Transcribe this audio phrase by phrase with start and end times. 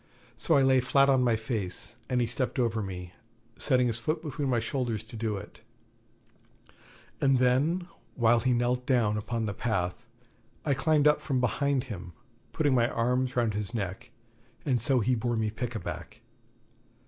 [0.35, 3.13] So I lay flat on my face, and he stepped over me,
[3.55, 5.61] setting his foot between my shoulders to do it;
[7.21, 10.07] and then, while he knelt down upon the path,
[10.65, 12.13] I climbed up from behind upon him,
[12.51, 14.09] putting my arms round his neck;
[14.65, 16.21] and so he bore me 'pickaback'.